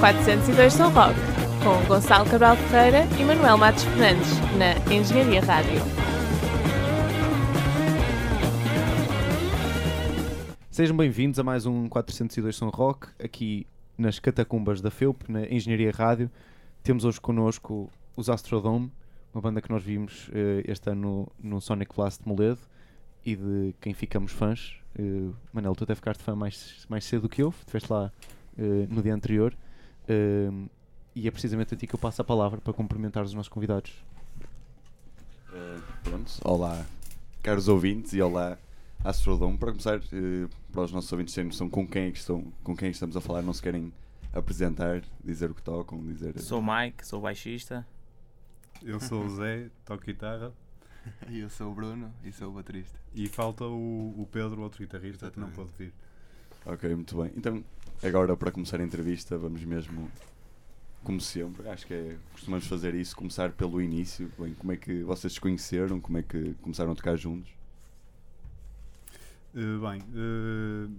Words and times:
402 0.00 0.72
São 0.72 0.90
Roque, 0.90 1.20
com 1.62 1.86
Gonçalo 1.86 2.24
Cabral 2.24 2.56
Ferreira 2.56 3.04
e 3.20 3.22
Manuel 3.22 3.58
Matos 3.58 3.84
Fernandes, 3.84 4.30
na 4.56 4.72
Engenharia 4.90 5.42
Rádio. 5.42 5.78
Sejam 10.70 10.96
bem-vindos 10.96 11.38
a 11.38 11.42
mais 11.44 11.66
um 11.66 11.86
402 11.86 12.56
São 12.56 12.70
Roque, 12.70 13.08
aqui 13.22 13.66
nas 13.98 14.18
catacumbas 14.18 14.80
da 14.80 14.90
FEUP, 14.90 15.30
na 15.30 15.46
Engenharia 15.46 15.90
Rádio. 15.90 16.30
Temos 16.82 17.04
hoje 17.04 17.20
connosco 17.20 17.90
os 18.16 18.30
Astrodome, 18.30 18.90
uma 19.34 19.42
banda 19.42 19.60
que 19.60 19.68
nós 19.68 19.82
vimos 19.82 20.30
eh, 20.32 20.62
este 20.66 20.88
ano 20.88 21.30
no 21.38 21.60
Sonic 21.60 21.94
Blast 21.94 22.22
de 22.22 22.28
Moledo 22.28 22.60
e 23.22 23.36
de 23.36 23.74
quem 23.82 23.92
ficamos 23.92 24.32
fãs. 24.32 24.76
Eh, 24.98 25.28
Manel, 25.52 25.74
tu 25.74 25.84
até 25.84 25.94
ficaste 25.94 26.22
fã 26.22 26.34
mais, 26.34 26.86
mais 26.88 27.04
cedo 27.04 27.22
do 27.22 27.28
que 27.28 27.42
eu, 27.42 27.50
estiveste 27.50 27.92
lá 27.92 28.10
eh, 28.56 28.86
no 28.88 29.02
dia 29.02 29.14
anterior. 29.14 29.54
Eh, 30.10 30.50
e 31.14 31.28
é 31.28 31.30
precisamente 31.30 31.74
a 31.74 31.76
ti 31.76 31.86
que 31.86 31.94
eu 31.94 31.98
passo 31.98 32.20
a 32.20 32.24
palavra 32.24 32.60
para 32.60 32.72
cumprimentar 32.72 33.22
os 33.22 33.32
nossos 33.32 33.48
convidados. 33.48 33.92
Uh, 35.50 35.82
pronto, 36.02 36.32
olá, 36.44 36.86
caros 37.42 37.68
ouvintes, 37.68 38.12
e 38.12 38.22
olá, 38.22 38.58
Astrodome. 39.04 39.56
Para 39.58 39.70
começar, 39.70 39.98
uh, 39.98 40.48
para 40.72 40.82
os 40.82 40.92
nossos 40.92 41.10
ouvintes 41.12 41.34
terem 41.34 41.48
noção 41.48 41.68
com 41.68 41.86
quem, 41.86 42.06
é 42.06 42.10
que 42.10 42.18
estão, 42.18 42.52
com 42.64 42.76
quem 42.76 42.90
estamos 42.90 43.16
a 43.16 43.20
falar, 43.20 43.42
não 43.42 43.52
se 43.52 43.62
querem 43.62 43.92
apresentar, 44.32 45.02
dizer 45.24 45.50
o 45.50 45.54
que 45.54 45.62
tocam, 45.62 46.00
dizer. 46.04 46.38
Sou 46.40 46.60
o 46.60 46.62
Mike, 46.62 47.06
sou 47.06 47.20
baixista. 47.20 47.86
Eu 48.82 48.98
sou 49.00 49.24
o 49.24 49.36
Zé, 49.36 49.68
toco 49.84 50.04
guitarra. 50.04 50.52
E 51.30 51.40
eu 51.40 51.48
sou 51.48 51.72
o 51.72 51.74
Bruno 51.74 52.12
e 52.22 52.30
sou 52.30 52.50
o 52.50 52.52
baterista. 52.52 52.98
E 53.14 53.26
falta 53.26 53.64
o, 53.64 54.14
o 54.20 54.28
Pedro, 54.30 54.60
outro 54.60 54.80
guitarrista, 54.80 55.30
que 55.30 55.40
não 55.40 55.50
pode 55.50 55.70
vir. 55.78 55.94
Ok, 56.66 56.94
muito 56.94 57.16
bem. 57.16 57.32
Então, 57.36 57.64
agora 58.02 58.36
para 58.36 58.50
começar 58.50 58.80
a 58.80 58.84
entrevista, 58.84 59.36
vamos 59.36 59.62
mesmo, 59.64 60.10
como 61.04 61.20
sempre, 61.20 61.68
acho 61.68 61.86
que 61.86 61.94
é, 61.94 62.16
costumamos 62.32 62.66
fazer 62.66 62.94
isso, 62.94 63.14
começar 63.14 63.52
pelo 63.52 63.80
início. 63.80 64.30
Bem, 64.38 64.54
como 64.54 64.72
é 64.72 64.76
que 64.76 65.02
vocês 65.02 65.34
se 65.34 65.40
conheceram, 65.40 66.00
como 66.00 66.18
é 66.18 66.22
que 66.22 66.54
começaram 66.62 66.92
a 66.92 66.94
tocar 66.94 67.16
juntos? 67.16 67.50
Uh, 69.54 69.80
bem, 69.80 70.00
uh, 70.00 70.90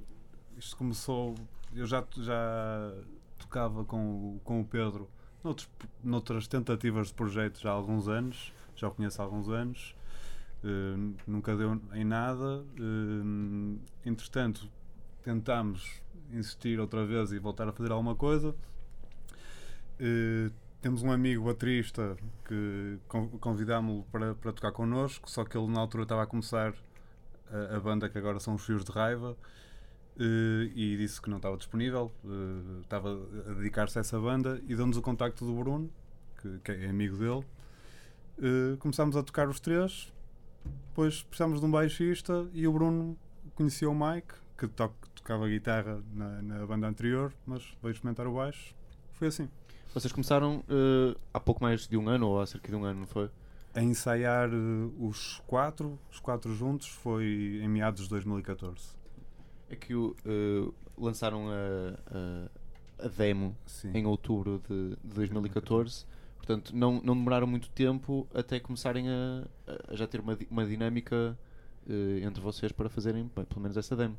isto 0.58 0.76
começou. 0.76 1.36
Eu 1.74 1.88
já, 1.88 2.06
já 2.18 2.94
tocava 3.40 3.86
com, 3.86 4.40
com 4.44 4.62
o 4.62 4.66
Pedro 4.66 5.10
noutros, 5.44 5.70
noutras 6.04 6.48
tentativas 6.48 7.08
de 7.08 7.14
projetos 7.14 7.66
há 7.66 7.72
alguns 7.72 8.08
anos, 8.08 8.54
já 8.76 8.90
o 8.90 8.92
conheço 8.92 9.22
há 9.22 9.26
alguns 9.26 9.48
anos, 9.50 9.96
uh, 10.64 11.16
nunca 11.26 11.56
deu 11.56 11.82
em 11.94 12.04
nada. 12.04 12.64
entretanto, 14.06 14.70
tentámos 15.24 16.02
insistir 16.32 16.80
outra 16.80 17.06
vez 17.06 17.32
e 17.32 17.40
voltar 17.40 17.68
a 17.68 17.72
fazer 17.72 17.92
alguma 17.92 18.16
coisa. 18.16 18.56
Uh, 20.00 20.52
temos 20.82 21.04
um 21.04 21.12
amigo 21.12 21.46
baterista 21.46 22.18
que 22.46 22.98
con- 23.08 23.28
convidámo-lo 23.40 24.04
para, 24.12 24.34
para 24.34 24.52
tocar 24.52 24.72
connosco, 24.72 25.30
só 25.30 25.46
que 25.46 25.56
ele 25.58 25.68
na 25.68 25.80
altura 25.80 26.04
estava 26.04 26.24
a 26.24 26.26
começar 26.26 26.74
a, 27.52 27.76
a 27.76 27.80
banda 27.80 28.10
que 28.10 28.18
agora 28.18 28.40
são 28.40 28.56
os 28.56 28.66
Fios 28.66 28.84
de 28.84 28.92
Raiva 28.92 29.38
eh, 30.20 30.72
e 30.74 30.98
disse 30.98 31.22
que 31.22 31.30
não 31.30 31.38
estava 31.38 31.56
disponível, 31.56 32.12
eh, 32.26 32.82
estava 32.82 33.12
a 33.12 33.54
dedicar-se 33.54 34.00
a 34.00 34.02
essa 34.02 34.20
banda 34.20 34.60
e 34.68 34.76
deu-nos 34.76 34.98
o 34.98 35.04
contacto 35.04 35.46
do 35.46 35.54
Bruno, 35.54 35.88
que, 36.42 36.58
que 36.64 36.72
é 36.72 36.90
amigo 36.90 37.16
dele. 37.18 37.46
Começámos 38.80 39.16
a 39.16 39.22
tocar 39.22 39.48
os 39.48 39.60
três, 39.60 40.12
depois 40.88 41.22
precisamos 41.22 41.60
de 41.60 41.66
um 41.68 41.70
baixista 41.70 42.48
e 42.54 42.66
o 42.68 42.74
Bruno 42.74 43.16
conhecia 43.54 43.88
o 43.88 43.94
Mike, 43.94 44.34
que 44.58 44.68
to- 44.68 44.92
tocava 45.22 45.48
guitarra 45.48 46.02
na, 46.14 46.42
na 46.42 46.66
banda 46.66 46.88
anterior, 46.88 47.34
mas 47.46 47.64
veio 47.82 47.92
experimentar 47.92 48.28
o 48.28 48.34
baixo. 48.34 48.76
Foi 49.14 49.28
assim. 49.28 49.50
Vocês 49.94 50.12
começaram 50.12 50.64
eh, 50.70 51.16
há 51.34 51.40
pouco 51.40 51.62
mais 51.62 51.88
de 51.88 51.98
um 51.98 52.10
ano, 52.10 52.28
ou 52.28 52.42
há 52.42 52.46
cerca 52.46 52.70
de 52.70 52.76
um 52.76 52.84
ano, 52.84 53.02
não 53.02 53.08
foi? 53.08 53.30
A 53.74 53.82
ensaiar 53.82 54.50
eh, 54.50 54.56
os 55.00 55.42
quatro, 55.46 56.00
os 56.12 56.20
quatro 56.20 56.54
juntos, 56.56 56.88
foi 56.88 57.60
em 57.62 57.68
meados 57.68 58.04
de 58.04 58.10
2014. 58.10 58.96
É 59.70 59.76
que 59.76 59.94
eh, 59.94 60.72
lançaram 60.98 61.50
a, 61.50 62.50
a, 63.02 63.06
a 63.06 63.08
demo 63.10 63.56
Sim. 63.66 63.92
em 63.94 64.06
outubro 64.06 64.62
de, 64.68 64.96
de 65.04 65.16
2014. 65.16 66.06
Portanto, 66.38 66.76
não, 66.76 67.02
não 67.04 67.16
demoraram 67.16 67.46
muito 67.46 67.70
tempo 67.70 68.28
até 68.34 68.60
começarem 68.60 69.08
a, 69.10 69.46
a 69.90 69.96
já 69.96 70.08
ter 70.08 70.20
uma, 70.20 70.38
uma 70.50 70.66
dinâmica 70.66 71.38
eh, 71.90 72.22
entre 72.24 72.42
vocês 72.42 72.72
para 72.72 72.90
fazerem 72.90 73.28
pelo 73.28 73.62
menos 73.62 73.78
essa 73.78 73.96
demo. 73.96 74.18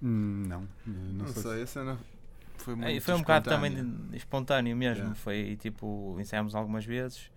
Não, 0.00 0.68
não, 0.86 0.94
Não 1.24 1.26
sei. 1.28 1.42
sei, 1.42 1.62
essa 1.62 1.84
não. 1.84 1.98
Foi 2.58 2.74
muito 2.74 2.88
É, 2.88 3.00
foi 3.00 3.14
um 3.14 3.18
bocado 3.20 3.48
também 3.50 3.74
de- 3.74 4.16
espontâneo 4.16 4.76
mesmo. 4.76 4.98
Yeah. 5.02 5.14
Foi 5.16 5.56
tipo, 5.60 6.16
ensaiámos 6.20 6.54
algumas 6.54 6.84
vezes. 6.84 7.30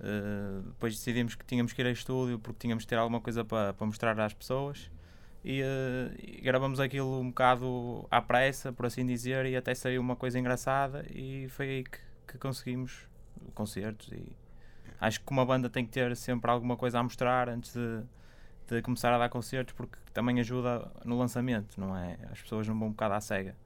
eh, 0.00 0.60
depois 0.66 0.94
decidimos 0.94 1.34
que 1.34 1.44
tínhamos 1.44 1.72
que 1.72 1.82
ir 1.82 1.86
a 1.86 1.90
estúdio 1.90 2.38
porque 2.38 2.58
tínhamos 2.60 2.84
que 2.84 2.88
ter 2.88 2.96
alguma 2.96 3.20
coisa 3.20 3.44
para, 3.44 3.72
para 3.72 3.86
mostrar 3.86 4.18
às 4.20 4.32
pessoas. 4.32 4.90
E, 5.44 5.60
eh, 5.62 6.14
e 6.38 6.40
gravamos 6.40 6.78
aquilo 6.80 7.18
um 7.20 7.28
bocado 7.28 8.06
à 8.10 8.20
pressa, 8.20 8.72
por 8.72 8.86
assim 8.86 9.04
dizer, 9.06 9.46
e 9.46 9.56
até 9.56 9.74
saiu 9.74 10.00
uma 10.00 10.14
coisa 10.16 10.38
engraçada. 10.38 11.04
E 11.12 11.48
foi 11.50 11.68
aí 11.68 11.84
que, 11.84 11.98
que 12.32 12.38
conseguimos 12.38 13.08
concertos. 13.54 14.12
E 14.12 14.36
acho 15.00 15.20
que 15.20 15.30
uma 15.32 15.44
banda 15.46 15.68
tem 15.70 15.84
que 15.84 15.90
ter 15.90 16.14
sempre 16.16 16.48
alguma 16.50 16.76
coisa 16.76 16.98
a 17.00 17.02
mostrar 17.02 17.48
antes 17.48 17.72
de, 17.74 18.02
de 18.76 18.82
começar 18.82 19.12
a 19.12 19.18
dar 19.18 19.28
concertos, 19.28 19.74
porque 19.74 19.96
também 20.12 20.38
ajuda 20.40 20.90
no 21.04 21.18
lançamento, 21.18 21.80
não 21.80 21.96
é? 21.96 22.18
As 22.30 22.40
pessoas 22.40 22.66
não 22.68 22.78
vão 22.78 22.88
um 22.88 22.90
bocado 22.90 23.14
à 23.14 23.20
cega. 23.20 23.56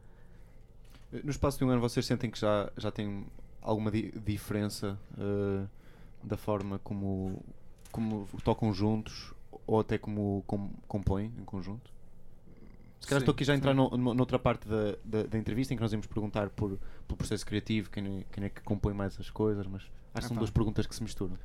No 1.24 1.30
espaço 1.30 1.58
de 1.58 1.64
um 1.64 1.70
ano, 1.70 1.80
vocês 1.80 2.06
sentem 2.06 2.30
que 2.30 2.38
já, 2.38 2.70
já 2.76 2.90
tem 2.90 3.26
alguma 3.60 3.90
di- 3.90 4.12
diferença 4.24 4.98
eh, 5.18 5.66
da 6.22 6.36
forma 6.36 6.78
como, 6.78 7.42
como 7.90 8.26
tocam 8.42 8.72
juntos 8.72 9.34
ou 9.66 9.80
até 9.80 9.98
como 9.98 10.42
com, 10.46 10.70
compõem 10.88 11.32
em 11.38 11.44
conjunto? 11.44 11.90
Se 13.00 13.08
calhar 13.08 13.20
Sim, 13.20 13.24
estou 13.24 13.32
aqui 13.34 13.44
já 13.44 13.52
a 13.52 13.56
entrar 13.56 13.74
no, 13.74 13.90
noutra 14.14 14.38
parte 14.38 14.66
da, 14.68 14.96
da, 15.04 15.24
da 15.24 15.36
entrevista 15.38 15.74
em 15.74 15.76
que 15.76 15.82
nós 15.82 15.92
íamos 15.92 16.06
perguntar 16.06 16.48
por, 16.50 16.78
pelo 17.06 17.16
processo 17.18 17.44
criativo, 17.44 17.90
quem 17.90 18.20
é, 18.20 18.24
quem 18.32 18.44
é 18.44 18.48
que 18.48 18.62
compõe 18.62 18.94
mais 18.94 19.18
as 19.18 19.28
coisas, 19.28 19.66
mas 19.66 19.82
acho 20.14 20.22
que 20.22 20.28
são 20.28 20.36
Epá. 20.36 20.38
duas 20.38 20.50
perguntas 20.50 20.86
que 20.86 20.94
se 20.94 21.02
misturam. 21.02 21.36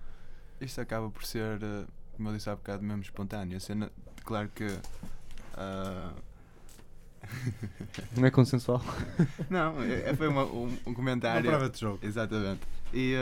Isto 0.62 0.81
acaba 0.81 1.09
por 1.09 1.25
ser, 1.25 1.62
eh, 1.62 1.85
como 2.17 2.29
eu 2.29 2.35
disse 2.35 2.50
há 2.50 2.55
bocado, 2.55 2.83
mesmo 2.83 3.01
espontâneo. 3.03 3.55
A 3.55 3.59
cena, 3.59 3.91
claro 4.25 4.50
que. 4.53 4.66
ah, 5.53 6.13
Não 8.16 8.25
é 8.25 8.31
consensual? 8.31 8.81
não, 9.50 9.81
é- 9.81 10.09
é- 10.09 10.16
foi 10.16 10.27
uma- 10.27 10.45
um, 10.45 10.67
um 10.67 10.77
Uma 10.85 10.95
comentário. 10.95 11.50
prova 11.50 11.69
de 11.69 11.79
jogo. 11.79 12.00
Exatamente. 12.01 12.61
E 12.94 13.16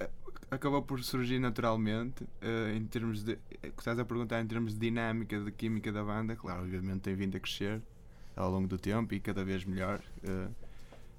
a- 0.00 0.08
acabou 0.50 0.82
por 0.82 1.02
surgir 1.02 1.38
naturalmente 1.38 2.26
eh, 2.40 2.74
em 2.76 2.84
termos 2.86 3.22
de. 3.24 3.32
eh, 3.62 3.70
que 3.70 3.78
Estás 3.80 3.98
a 3.98 4.04
perguntar 4.04 4.40
em 4.40 4.46
termos 4.46 4.74
de 4.74 4.78
dinâmica, 4.80 5.38
de 5.40 5.50
química 5.50 5.90
da 5.92 6.02
banda, 6.04 6.36
claro, 6.36 6.62
obviamente 6.62 7.00
tem 7.00 7.14
vindo 7.14 7.36
a 7.36 7.40
crescer 7.40 7.80
ao 8.36 8.50
longo 8.50 8.68
do 8.68 8.78
tempo 8.78 9.12
e 9.14 9.20
cada 9.20 9.44
vez 9.44 9.64
melhor. 9.64 10.00
eh, 10.22 10.48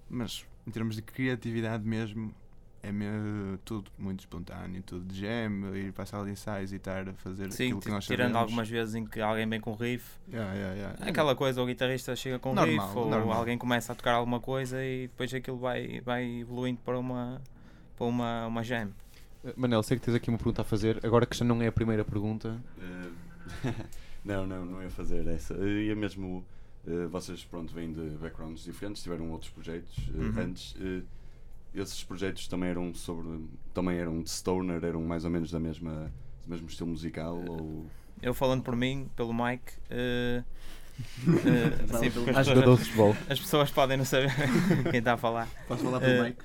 mas 0.10 0.46
em 0.66 0.72
termos 0.72 0.96
de 0.96 1.02
criatividade 1.02 1.86
mesmo, 1.86 2.34
é 2.82 2.92
tudo 3.66 3.92
muito 3.98 4.22
espontâneo, 4.22 4.82
tudo 4.84 5.06
de 5.06 5.20
jam, 5.22 5.76
ir 5.76 5.92
para 5.92 6.04
a 6.04 6.06
sala 6.06 6.26
de 6.26 6.32
ensaios 6.32 6.72
e 6.72 6.78
estar 6.78 7.08
a 7.10 7.14
fazer 7.14 7.52
Sim, 7.52 7.66
aquilo 7.66 7.82
que 7.82 7.90
nós 7.90 8.06
tirando 8.06 8.28
sabemos. 8.32 8.42
algumas 8.42 8.70
vezes 8.70 8.96
em 8.96 9.06
que 9.06 9.20
alguém 9.20 9.48
vem 9.48 9.60
com 9.60 9.74
riff, 9.74 10.06
Yeah, 10.32 10.54
yeah, 10.54 10.76
yeah. 10.76 11.06
aquela 11.10 11.36
coisa, 11.36 11.62
o 11.62 11.66
guitarrista 11.66 12.16
chega 12.16 12.40
com 12.40 12.54
Normal, 12.54 12.88
riff, 12.88 12.98
ou 12.98 13.10
normal. 13.10 13.38
alguém 13.40 13.58
começa 13.58 13.92
a 13.92 13.96
tocar 13.96 14.14
alguma 14.14 14.40
coisa 14.40 14.84
e 14.84 15.08
depois 15.08 15.34
aquilo 15.34 15.58
vai, 15.58 16.00
vai 16.02 16.26
evoluindo 16.40 16.80
para 16.86 16.98
uma, 16.98 17.42
para 17.98 18.06
uma, 18.08 18.48
uma 18.48 18.64
jam. 18.64 18.90
Eh, 19.44 19.54
Manel, 19.58 19.84
sei 19.84 19.98
que 20.00 20.06
tens 20.06 20.16
aqui 20.16 20.30
uma 20.30 20.38
pergunta 20.38 20.62
a 20.62 20.66
fazer, 20.66 21.00
agora 21.06 21.26
que 21.26 21.36
já 21.36 21.44
não 21.46 21.62
é 21.62 21.68
a 21.68 21.72
primeira 21.72 22.06
pergunta. 22.06 22.60
Eh, 22.82 23.10
não, 24.24 24.46
não, 24.48 24.66
não 24.66 24.84
ia 24.84 24.90
fazer 24.90 25.28
essa. 25.28 25.54
Ia 25.56 25.96
mesmo. 25.96 26.46
eh, 26.88 27.08
vocês, 27.08 27.44
pronto, 27.44 27.74
vêm 27.74 27.92
de 27.92 28.02
backgrounds 28.18 28.64
diferentes, 28.64 29.04
tiveram 29.04 29.30
outros 29.32 29.52
projetos 29.52 29.98
eh, 30.14 30.18
Uhum. 30.18 30.40
antes. 30.40 30.76
eh, 30.80 31.02
esses 31.74 32.04
projetos 32.04 32.48
também 32.48 32.70
eram 32.70 32.94
sobre. 32.94 33.46
Também 33.74 33.98
eram 33.98 34.22
de 34.22 34.30
Stoner, 34.30 34.84
eram 34.84 35.02
mais 35.04 35.26
ou 35.26 35.32
menos 35.32 35.52
da 35.52 35.60
mesma, 35.60 36.12
do 36.44 36.50
mesmo 36.50 36.68
estilo 36.68 36.90
musical? 36.90 37.38
Ou... 37.48 37.86
Eu 38.22 38.34
falando 38.34 38.64
por 38.64 38.76
mim, 38.76 39.10
pelo 39.16 39.34
Mike, 39.34 39.74
eh, 39.90 40.44
eh, 41.28 41.98
sim, 42.00 42.12
porque 42.12 42.30
as 42.32 42.48
pessoas, 42.48 43.18
as 43.30 43.40
pessoas 43.40 43.72
podem 43.72 43.98
não 43.98 44.06
saber 44.06 44.32
quem 44.92 45.00
está 45.00 45.14
a 45.14 45.18
falar. 45.18 45.48
Posso 45.68 45.84
falar 45.84 46.02
Eh, 46.04 46.06
pelo 46.06 46.24
Mike? 46.24 46.44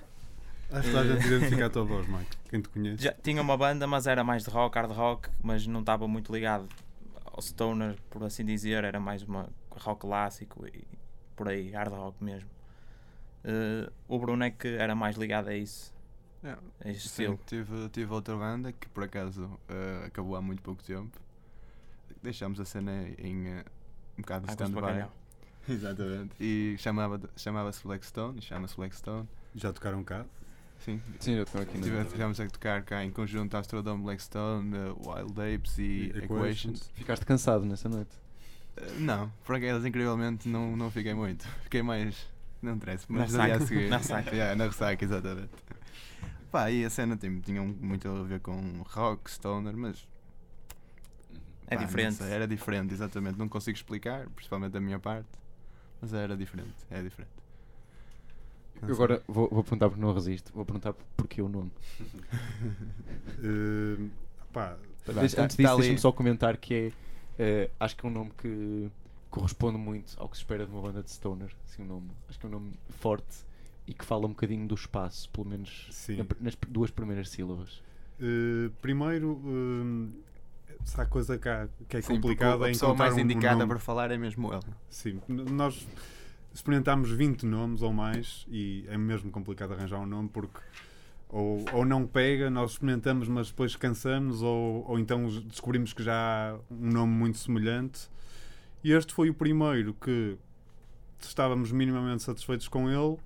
Acho 0.71 0.89
que 0.89 0.95
toda 0.95 1.01
a 1.01 1.17
gente 1.17 1.27
identifica 1.27 1.67
a 1.67 1.71
tua 1.71 1.85
voz, 1.85 2.09
Mike. 2.09 2.37
Quem 2.49 2.61
te 2.61 2.69
conhece. 2.69 3.03
Já 3.03 3.13
tinha 3.13 3.41
uma 3.43 3.57
banda, 3.57 3.87
mas 3.87 4.07
era 4.07 4.25
mais 4.25 4.45
de 4.45 4.51
rock, 4.51 4.77
hard 4.77 4.91
rock, 4.93 5.29
mas 5.43 5.67
não 5.67 5.81
estava 5.81 6.09
muito 6.09 6.33
ligado 6.33 6.69
ao 7.25 7.41
stoner, 7.43 7.97
por 8.11 8.23
assim 8.25 8.45
dizer, 8.45 8.83
era 8.85 8.99
mais 8.99 9.23
uma 9.23 9.49
rock 9.71 10.01
clássico 10.01 10.67
e 10.67 10.85
por 11.37 11.49
aí, 11.49 11.71
hard 11.71 11.93
rock 11.93 12.23
mesmo. 12.23 12.49
Eh, 13.45 13.91
o 14.09 14.19
Bruno 14.19 14.45
é 14.45 14.51
que 14.51 14.69
era 14.69 14.95
mais 14.95 15.17
ligado 15.17 15.49
a 15.49 15.55
isso, 15.55 15.93
Yeah. 16.43 16.61
a 16.85 16.91
este 16.91 17.09
Sim, 17.09 17.23
estilo. 17.35 17.41
tive, 17.47 17.89
tive 17.89 18.13
outra 18.13 18.37
banda 18.37 18.71
que 18.71 18.87
por 18.91 19.05
acaso 19.05 19.59
eh, 19.69 20.05
acabou 20.07 20.37
há 20.37 20.43
muito 20.43 20.63
pouco 20.63 20.83
tempo. 20.83 21.19
Deixámos 22.23 22.61
a 22.61 22.65
cena 22.67 22.93
em 23.19 23.47
eh, 23.49 23.65
um 24.19 24.21
bocado 24.23 24.47
de 24.47 24.53
stand-by. 24.53 25.07
Exatamente. 25.69 26.35
E 26.39 26.77
chamava, 26.79 27.19
chamava-se 27.37 27.83
Blackstone, 27.83 28.39
e 28.39 28.43
chama-se 28.43 28.77
Blackstone. 28.77 29.27
Já 29.55 29.73
tocaram 29.73 30.05
cá? 30.05 30.27
Sim. 30.81 31.01
Sim, 31.19 31.33
eu 31.35 31.45
estou 31.45 31.63
aqui 31.63 31.81
Tivemos 31.81 32.39
a 32.39 32.47
tocar 32.47 32.83
cá 32.83 33.03
em 33.03 33.11
conjunto 33.11 33.57
Astrodome, 33.57 34.03
Blackstone, 34.03 34.77
uh, 34.77 35.11
Wild 35.11 35.41
Apes 35.41 35.79
e, 35.79 35.83
E 35.83 36.09
Equations. 36.09 36.25
Equations. 36.25 36.91
Ficaste 36.93 37.25
cansado 37.25 37.65
nessa 37.65 37.89
noite. 37.89 38.11
Uh, 38.77 39.01
não, 39.01 39.33
por 39.45 39.57
acaso, 39.57 39.87
incrivelmente, 39.89 40.47
não, 40.47 40.77
não 40.77 40.91
fiquei 40.91 41.15
muito. 41.15 41.47
Fiquei 41.63 41.83
mais. 41.83 42.29
Não 42.65 42.75
interessa, 42.77 43.07
mas 43.09 43.33
Na 43.33 43.39
no 43.39 43.45
dia 43.45 43.55
a 43.55 43.59
ressaca. 43.59 43.67
seguir. 43.67 43.89
Na 43.91 43.97
ressaca. 43.99 44.31
Yeah, 44.35 44.55
na 44.57 44.65
ressaca, 44.67 45.05
exatamente. 45.05 45.51
Pá, 46.51 46.71
e 46.71 46.85
a 46.85 46.91
cena 46.91 47.17
tem, 47.17 47.41
tinha 47.41 47.61
muito 47.63 48.09
a 48.09 48.23
ver 48.23 48.41
com 48.41 48.83
rock, 48.87 49.31
stoner, 49.31 49.77
mas. 49.77 50.07
É 51.67 51.75
pá, 51.75 51.81
não 51.81 51.87
diferente. 51.87 52.15
sei, 52.17 52.31
era 52.31 52.47
diferente, 52.47 52.95
exatamente. 52.95 53.39
Não 53.39 53.49
consigo 53.49 53.77
explicar, 53.77 54.29
principalmente 54.31 54.73
da 54.73 54.81
minha 54.81 54.99
parte, 54.99 55.29
mas 56.01 56.13
era 56.15 56.37
diferente. 56.37 56.75
É 56.91 57.03
diferente. 57.03 57.31
Eu 58.83 58.93
agora 58.95 59.23
vou, 59.27 59.49
vou 59.49 59.63
perguntar 59.65 59.89
porque 59.89 60.01
não 60.03 60.13
resisto. 60.13 60.53
Vou 60.53 60.65
perguntar 60.65 60.93
porquê 61.17 61.41
o 61.43 61.49
nome. 61.49 61.71
Eh, 63.43 64.09
pá, 64.53 64.77
Deixa- 65.07 65.37
tá- 65.37 65.43
antes 65.45 65.57
tá 65.57 65.63
disso, 65.63 65.77
deixa-me 65.77 65.99
só 65.99 66.13
comentar 66.13 66.57
que 66.57 66.75
é. 66.75 66.93
eh, 67.39 67.71
acho 67.79 67.97
que 67.97 68.07
é 68.07 68.09
um 68.09 68.13
nome 68.13 68.31
que 68.39 68.91
corresponde 69.39 69.77
muito 69.77 70.15
ao 70.17 70.29
que 70.29 70.37
se 70.37 70.43
espera 70.43 70.65
de 70.65 70.71
uma 70.73 70.81
banda 70.81 71.03
de 71.03 71.11
stoner. 71.11 71.51
Assim, 71.65 71.83
um 71.83 71.87
nome, 71.87 72.11
acho 72.29 72.39
que 72.39 72.47
é 72.47 72.49
um 72.49 72.53
nome 72.53 72.73
forte 73.01 73.45
e 73.87 73.93
que 73.93 74.05
fala 74.05 74.27
um 74.27 74.31
bocadinho 74.31 74.67
do 74.69 74.75
espaço, 74.77 75.29
pelo 75.31 75.49
menos 75.49 75.89
Sim. 75.91 76.19
na 76.19 76.25
nas 76.41 76.57
duas 76.69 76.91
primeiras 76.91 77.29
sílabas. 77.31 77.83
eh, 78.21 78.71
primeiro, 78.81 79.43
eh, 80.69 80.75
se 80.85 81.01
há 81.01 81.05
coisa 81.05 81.37
que, 81.37 81.49
há- 81.49 81.69
que 81.89 81.97
é 81.97 82.01
Sim, 82.01 82.15
complicada 82.15 82.65
a 82.65 82.69
é 82.69 82.71
pessoa 82.71 82.91
encontrar 82.91 83.05
mais 83.07 83.15
um- 83.17 83.19
um 83.19 83.21
indicada 83.25 83.57
nome. 83.57 83.69
para 83.71 83.79
falar 83.81 84.11
é 84.13 84.17
mesmo 84.17 84.53
ela. 84.53 84.63
Sim, 84.89 85.21
nós 85.29 85.85
experimentámos 86.55 87.11
20 87.11 87.45
nomes 87.45 87.83
ou 87.83 87.93
mais 87.93 88.47
e 88.49 88.85
é 88.89 88.97
mesmo 88.97 89.33
complicado 89.33 89.73
arranjar 89.73 89.99
um 89.99 90.07
nome 90.07 90.29
porque 90.29 90.61
ou, 91.29 91.65
ou 91.73 91.85
não 91.85 92.07
pega, 92.07 92.49
nós 92.49 92.71
experimentamos, 92.73 93.27
mas 93.27 93.49
depois 93.49 93.75
cansamos, 93.75 94.41
ou, 94.43 94.85
ou 94.89 94.97
então 95.01 95.27
descobrimos 95.49 95.93
que 95.93 96.05
já 96.05 96.15
há 96.53 96.55
um 96.71 96.93
nome 96.93 97.13
muito 97.13 97.39
semelhante. 97.39 98.09
E 98.85 98.93
este 98.93 99.13
foi 99.15 99.31
o 99.31 99.35
primeiro 99.35 99.95
que 99.95 100.37
estávamos 101.21 101.73
minimamente 101.73 102.23
satisfeitos 102.23 102.69
com 102.69 102.89
ele, 102.91 103.17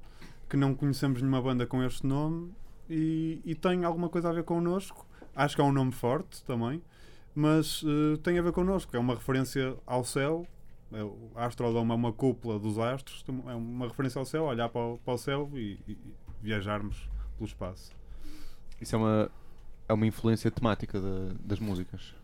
que 0.48 0.56
não 0.56 0.72
conhecemos 0.74 1.20
nenhuma 1.20 1.42
banda 1.42 1.66
com 1.66 1.82
este 1.82 2.06
nome 2.06 2.52
e, 2.88 3.40
e 3.44 3.54
tem 3.56 3.84
alguma 3.84 4.08
coisa 4.08 4.30
a 4.30 4.32
ver 4.32 4.44
connosco. 4.44 5.04
Acho 5.34 5.56
que 5.56 5.60
é 5.60 5.64
um 5.64 5.72
nome 5.72 5.90
forte 5.92 6.42
também, 6.44 6.80
mas 7.34 7.82
eh, 7.84 8.16
tem 8.22 8.38
a 8.38 8.42
ver 8.42 8.52
connosco. 8.52 8.96
É 8.96 8.98
uma 9.00 9.14
referência 9.14 9.76
ao 9.84 10.04
céu. 10.04 10.46
É, 10.92 11.02
o 11.02 11.30
Astrodome 11.34 11.90
é 11.90 11.94
uma 11.94 12.12
cúpula 12.12 12.58
dos 12.58 12.78
astros, 12.78 13.22
é 13.46 13.54
uma 13.54 13.88
referência 13.88 14.18
ao 14.18 14.24
céu, 14.24 14.44
olhar 14.44 14.68
para 14.70 14.80
o, 14.80 14.98
para 14.98 15.14
o 15.14 15.18
céu 15.18 15.50
e, 15.54 15.78
e 15.86 15.98
viajarmos 16.40 17.10
pelo 17.36 17.46
espaço. 17.46 17.92
Isso 18.80 18.94
é 18.94 18.98
uma, 18.98 19.30
é 19.88 19.92
uma 19.92 20.06
influência 20.06 20.50
temática 20.50 20.98
da- 21.00 21.34
das 21.40 21.58
músicas. 21.58 22.14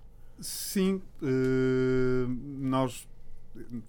Sim, 0.40 1.02
eh, 1.22 2.26
nós, 2.58 3.06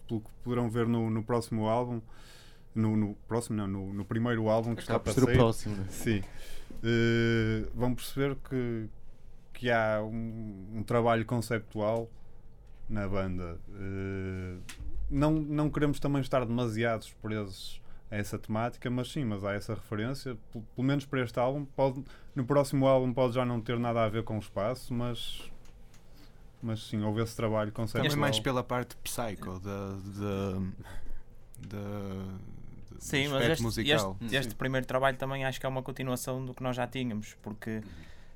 pelo 0.08 0.22
que 0.22 0.30
poderão 0.44 0.70
ver 0.70 0.88
no, 0.88 1.10
no 1.10 1.24
próximo 1.24 1.68
álbum, 1.68 2.02
no, 2.74 2.96
no 2.98 3.16
próximo, 3.28 3.56
não, 3.58 3.68
no, 3.68 3.94
no 3.94 4.06
primeiro 4.06 4.50
álbum 4.50 4.76
que 4.76 4.82
está 4.82 4.96
Acaba 4.96 5.14
por 5.14 5.14
para 5.16 5.26
ser 5.26 5.32
o 5.32 5.38
próximo. 5.38 5.76
né? 5.78 5.86
Sim. 5.90 6.22
Eh, 6.84 7.68
vão 7.74 7.96
perceber 7.96 8.36
que, 8.50 8.88
que 9.54 9.72
há 9.72 10.02
um, 10.04 10.68
um 10.76 10.84
trabalho 10.84 11.26
conceptual 11.26 12.10
na 12.90 13.08
banda. 13.08 13.58
Eh, 13.74 14.58
não, 15.10 15.32
não 15.32 15.70
queremos 15.70 16.00
também 16.00 16.22
estar 16.22 16.46
demasiados 16.46 17.12
presos 17.22 17.82
a 18.12 18.18
essa 18.18 18.38
temática, 18.38 18.90
mas 18.90 19.12
sim, 19.12 19.24
mas 19.26 19.44
há 19.44 19.54
essa 19.54 19.74
referência. 19.74 20.38
Pel- 20.52 20.64
Pelo 20.76 20.86
menos 20.88 21.06
para 21.06 21.22
este 21.24 21.40
álbum. 21.40 21.66
Pode, 21.66 22.04
no 22.36 22.46
próximo 22.46 22.86
álbum 22.88 23.14
pode 23.14 23.34
já 23.34 23.46
não 23.46 23.62
ter 23.62 23.80
nada 23.80 24.04
a 24.04 24.10
ver 24.10 24.24
com 24.24 24.36
o 24.36 24.40
espaço, 24.40 24.94
mas, 24.94 25.50
mas 26.66 26.84
sim, 26.88 27.02
houve 27.04 27.22
esse 27.22 27.36
trabalho 27.36 27.72
conceptual. 27.72 28.04
Também 28.06 28.20
mais 28.20 28.40
pela 28.40 28.64
parte 28.64 28.96
psycho 28.98 29.60
da. 29.60 29.96
da, 30.20 30.60
da 31.68 32.46
do 32.92 33.02
Sim, 33.02 33.24
mas 33.28 33.34
aspecto 33.42 33.52
este, 33.54 33.64
musical. 33.64 34.18
este, 34.22 34.36
este 34.38 34.56
primeiro 34.56 34.86
trabalho 34.88 35.18
também 35.18 35.44
acho 35.46 35.60
que 35.60 35.66
é 35.66 35.70
uma 35.70 35.84
continuação 35.84 36.44
do 36.46 36.54
que 36.54 36.64
nós 36.64 36.76
já 36.76 36.88
tínhamos, 36.88 37.36
porque 37.42 37.82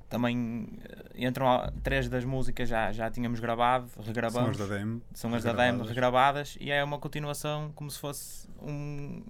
também 0.08 0.68
eh, 0.84 1.26
entram 1.26 1.48
a- 1.50 1.72
três 1.82 2.08
das 2.08 2.24
músicas 2.24 2.68
já, 2.68 2.92
já 2.92 3.10
tínhamos 3.10 3.40
gravado, 3.40 3.88
São 3.88 4.04
regravamos, 4.04 4.60
as 4.60 4.68
da 4.68 4.76
Demo. 4.76 5.02
são 5.14 5.34
as 5.34 5.42
da 5.44 5.52
demo 5.52 5.82
regravadas 5.84 6.56
e 6.60 6.70
é 6.70 6.82
uma 6.84 6.98
continuação 6.98 7.72
como 7.74 7.90
se 7.90 7.98
fosse 7.98 8.48
um- 8.60 9.22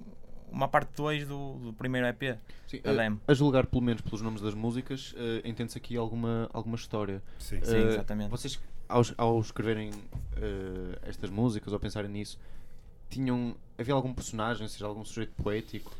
uma 0.50 0.66
parte 0.66 0.90
2 0.96 1.26
do, 1.28 1.54
do 1.58 1.72
primeiro 1.74 2.06
EP 2.08 2.36
Sim, 2.66 2.80
da 2.82 2.90
a, 2.90 2.94
demo. 2.94 3.20
a 3.28 3.32
julgar 3.34 3.66
pelo 3.66 3.82
menos 3.82 4.02
pelos 4.02 4.20
nomes 4.20 4.40
das 4.42 4.52
músicas, 4.54 5.14
eh, 5.16 5.42
entende-se 5.48 5.78
aqui 5.78 5.96
alguma, 5.96 6.50
alguma 6.52 6.74
história. 6.76 7.22
Sim. 7.38 7.60
Sim, 7.62 7.76
Eh, 7.76 7.86
exatamente. 7.92 8.30
Vocês, 8.30 8.58
ao, 8.90 9.02
ao 9.16 9.40
escreverem 9.40 9.90
eh, 10.36 10.98
estas 11.02 11.30
músicas 11.30 11.72
ou 11.72 11.78
pensarem 11.80 12.10
nisso, 12.10 12.38
tinham. 13.08 13.54
Havia 13.78 13.94
algum 13.94 14.12
personagem, 14.12 14.68
seja 14.68 14.86
algum 14.86 15.04
sujeito 15.04 15.32
poético 15.42 15.90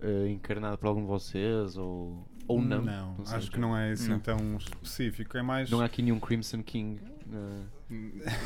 eh, 0.00 0.28
encarnado 0.28 0.76
por 0.78 0.86
algum 0.88 1.00
de 1.00 1.06
vocês? 1.06 1.76
Ou, 1.76 2.26
ou 2.46 2.60
não? 2.60 2.82
Não, 2.82 3.24
sei. 3.26 3.36
acho 3.38 3.50
que 3.50 3.58
não 3.58 3.76
é 3.76 3.92
assim 3.92 4.08
Não. 4.08 4.20
tão 4.20 4.56
específico. 4.56 5.36
É 5.36 5.42
mais. 5.42 5.70
Não 5.70 5.80
há 5.80 5.84
aqui 5.86 6.02
nenhum 6.02 6.20
Crimson 6.20 6.62
King. 6.62 7.00
eh, 7.32 7.62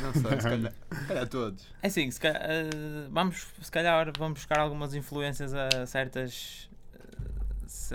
Não 0.01 0.13
sei, 0.13 0.39
se 0.41 0.47
calhar, 0.49 0.73
se 0.91 1.05
calhar 1.07 1.27
todos. 1.27 1.67
É 1.81 1.87
assim, 1.87 2.09
se 2.11 2.19
calhar, 2.19 2.41
eh, 2.43 2.69
vamos, 3.11 3.47
se 3.61 3.71
calhar 3.71 4.11
vamos 4.17 4.39
buscar 4.39 4.59
algumas 4.59 4.93
influências 4.95 5.53
a 5.53 5.85
certas 5.85 6.69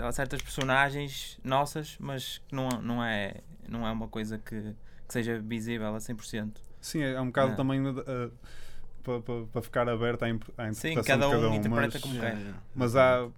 a 0.01 0.11
certas 0.11 0.41
personagens 0.41 1.39
nossas, 1.43 1.95
mas 1.99 2.39
que 2.47 2.55
não, 2.55 2.69
não, 2.81 3.03
é, 3.03 3.41
não 3.67 3.87
é 3.87 3.91
uma 3.91 4.07
coisa 4.07 4.37
que, 4.37 4.73
que 5.13 5.23
seja 5.23 5.39
visível 5.39 5.93
a 5.95 5.99
100%. 5.99 6.51
Sim, 6.81 7.01
é 7.03 7.21
um 7.21 7.27
bocado 7.27 7.49
Não. 7.49 7.55
também 7.57 7.81
para 9.51 9.61
ficar 9.61 9.87
aberto 9.87 10.23
à, 10.23 10.29
imp- 10.29 10.49
à 10.57 10.73
Sim, 10.73 10.91
interpretação 10.91 11.19
cada 11.19 11.27
de 11.29 11.35
um 11.35 11.41
cada 11.41 11.47
um. 11.53 11.55
interpreta 11.55 11.91
mas, 11.93 12.01
como 12.01 12.19
quer. 12.19 12.35
yeah. 12.37 12.59
mas 12.73 12.95
há, 12.95 13.29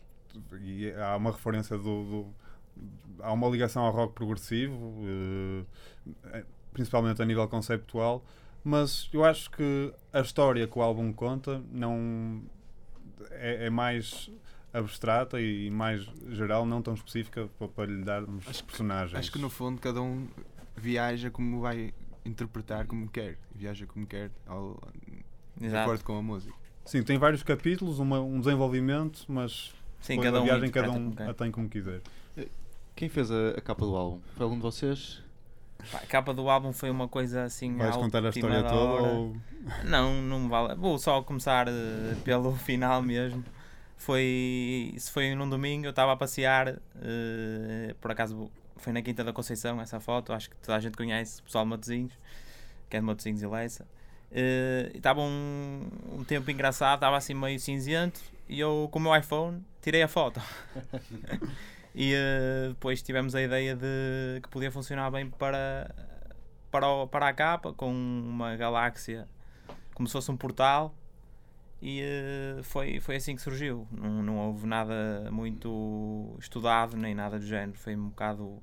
e 0.62 0.92
há 0.94 1.18
uma 1.18 1.32
referência 1.32 1.78
do, 1.78 1.84
do- 1.84 2.34
Há 3.22 3.32
uma 3.32 3.48
ligação 3.48 3.84
ao 3.86 3.92
rock 3.94 4.14
progressivo, 4.14 5.02
eh, 6.34 6.44
principalmente 6.74 7.22
a 7.22 7.26
nível 7.26 7.48
conceptual. 7.48 8.24
Mas 8.62 9.10
eu 9.14 9.24
acho 9.24 9.50
que 9.52 9.94
a 10.12 10.20
história 10.20 10.68
que 10.68 10.78
o 10.78 10.82
álbum 10.82 11.14
conta 11.14 11.62
não 11.72 12.42
é, 13.32 13.68
é 13.68 13.70
mais 13.70 14.30
abstrata 14.74 15.40
e 15.40 15.70
mais 15.72 16.02
geral, 16.32 16.66
não 16.66 16.82
tão 16.82 16.94
específica 16.96 17.48
para, 17.58 17.68
para 17.70 17.86
lhe 17.86 18.04
darmos 18.04 18.46
Acho 18.46 18.62
que- 18.64 18.70
personagens. 18.70 19.18
Acho 19.18 19.32
que 19.32 19.40
no 19.40 19.50
fundo 19.50 19.80
cada 19.80 20.02
um 20.02 20.28
viaja 20.76 21.30
como 21.32 21.62
vai 21.62 21.94
interpretar 22.26 22.86
como 22.88 23.08
quer. 23.10 23.38
Viaja 23.54 23.86
como 23.86 24.06
quer, 24.06 24.32
ao, 24.48 24.80
de 25.58 25.66
Exato. 25.68 25.84
acordo 25.84 26.04
com 26.04 26.18
a 26.18 26.22
música. 26.22 26.54
Sim, 26.86 27.02
tem 27.04 27.18
vários 27.18 27.42
capítulos, 27.44 28.00
uma- 28.00 28.20
um 28.22 28.40
desenvolvimento, 28.40 29.26
mas 29.28 29.74
Sim, 30.00 30.20
cada 30.22 30.38
a 30.38 30.42
um 30.42 30.44
viagem 30.46 30.70
cada 30.70 30.92
um 30.92 31.14
a 31.28 31.34
tem 31.34 31.52
como 31.52 31.68
quiser. 31.70 32.02
Quem 32.96 33.10
fez 33.10 33.30
a, 33.32 33.50
a 33.58 33.62
capa 33.62 33.86
do 33.86 33.96
álbum? 33.96 34.20
Foi 34.36 34.44
algum 34.44 34.56
de 34.56 34.62
vocês? 34.62 35.22
Pá, 35.92 35.98
A 35.98 36.06
capa 36.06 36.34
do 36.34 36.50
álbum 36.50 36.72
foi 36.72 36.90
uma 36.90 37.08
coisa 37.08 37.44
assim. 37.44 37.76
Vais 37.76 37.96
contar 37.98 38.26
a 38.26 38.30
história 38.30 38.62
da 38.64 38.70
toda 38.70 39.04
ou 39.08 39.38
Não, 39.84 40.22
não 40.22 40.40
me 40.42 40.50
vale. 40.50 40.76
Vou 40.76 40.98
só 40.98 41.22
começar 41.22 41.68
eh, 41.68 42.16
pelo 42.24 42.56
final 42.58 43.02
mesmo. 43.02 43.44
Foi. 43.98 44.92
Isso 44.96 45.12
foi 45.12 45.36
num 45.36 45.50
domingo, 45.50 45.86
eu 45.86 45.90
estava 45.90 46.14
a 46.14 46.16
passear. 46.16 46.80
eh, 47.02 47.96
por 48.00 48.12
acaso 48.12 48.50
foi 48.86 48.94
na 48.94 49.02
Quinta 49.02 49.24
da 49.24 49.34
Conceição 49.34 49.82
essa 49.82 50.00
foto. 50.00 50.32
Acho 50.32 50.50
que 50.50 50.56
toda 50.58 50.78
a 50.78 50.80
gente 50.80 50.96
conhece, 50.96 51.42
o 51.42 51.44
pessoal 51.44 51.66
de 51.66 51.70
Matosinhos, 51.72 52.14
que 52.90 52.96
é 52.96 53.00
de 53.00 53.06
Matosinhos 53.06 53.42
e 53.42 53.48
Leça. 53.48 53.86
Eh, 54.32 54.92
Estava 54.96 55.22
um, 55.22 55.90
um 56.14 56.24
tempo 56.24 56.50
engraçado, 56.50 56.96
estava 57.00 57.18
assim 57.18 57.34
meio 57.34 57.60
cinzento. 57.60 58.22
E 58.48 58.60
eu, 58.60 58.88
com 58.92 59.00
o 59.00 59.02
meu 59.02 59.16
iPhone, 59.16 59.62
tirei 59.82 60.04
a 60.04 60.08
foto. 60.08 60.40
e 61.96 62.14
eh, 62.14 62.68
depois 62.70 63.02
tivemos 63.02 63.34
a 63.36 63.42
ideia 63.42 63.76
de 63.76 64.40
que 64.42 64.50
podia 64.50 64.72
funcionar 64.72 65.10
bem 65.12 65.30
para, 65.30 65.90
para, 66.72 66.88
o- 66.88 67.08
para 67.08 67.28
a 67.28 67.34
capa, 67.34 67.74
com 67.74 67.92
uma 67.92 68.56
galáxia 68.56 69.28
como 69.94 70.08
se 70.08 70.14
fosse 70.14 70.30
um 70.30 70.36
portal 70.38 70.94
e 71.82 72.02
eh, 72.02 72.60
foi, 72.64 73.00
foi 73.00 73.16
assim 73.16 73.36
que 73.36 73.42
surgiu. 73.42 73.88
Não, 73.92 74.22
não 74.22 74.38
houve 74.38 74.68
nada 74.68 75.30
muito 75.32 76.36
estudado 76.40 76.98
nem 76.98 77.16
nada 77.16 77.40
do 77.40 77.46
género, 77.46 77.78
foi 77.80 77.96
um 77.96 78.10
bocado 78.10 78.62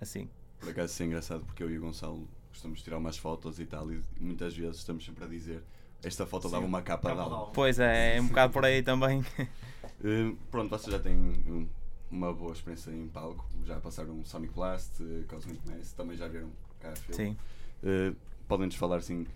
assim. 0.00 0.28
Por 0.60 0.70
acaso 0.70 0.92
isso 0.92 1.02
é 1.02 1.06
engraçado 1.06 1.44
porque 1.44 1.62
eu 1.62 1.70
e 1.70 1.78
o 1.78 1.80
Gonçalo 1.80 2.26
costumamos 2.50 2.82
tirar 2.82 2.98
umas 2.98 3.16
fotos 3.16 3.60
e 3.60 3.66
tal, 3.66 3.92
e 3.92 4.02
muitas 4.20 4.56
vezes 4.56 4.78
estamos 4.78 5.04
sempre 5.04 5.24
a 5.24 5.28
dizer 5.28 5.62
esta 6.02 6.26
foto 6.26 6.48
dava 6.48 6.64
uma 6.64 6.82
capa 6.82 7.12
de 7.12 7.18
álbum. 7.20 7.52
Pois 7.52 7.78
é, 7.78 8.16
é 8.16 8.20
um 8.20 8.26
bocado 8.28 8.52
por 8.52 8.64
aí 8.64 8.82
também. 8.82 9.24
Eh, 10.04 10.32
pronto, 10.50 10.68
vocês 10.70 10.92
já 10.92 10.98
têm 11.00 11.14
um- 11.16 11.68
uma 12.10 12.32
boa 12.32 12.52
experiência 12.52 12.90
em 12.90 13.06
palco, 13.08 13.44
já 13.66 13.78
passaram 13.80 14.24
Sonic 14.24 14.54
Blast, 14.54 15.02
eh, 15.02 15.24
Cosmic 15.28 15.60
Mass, 15.68 15.92
também 15.92 16.16
já 16.16 16.26
viram 16.28 16.48
cá 16.80 16.90
a 16.90 16.96
filme. 16.96 17.14
Sim. 17.32 17.36
Eh, 17.82 18.12
Podem-nos 18.48 18.76
falar 18.76 18.96
assim 18.96 19.26